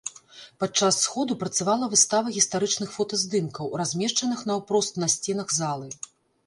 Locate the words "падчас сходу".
0.61-1.37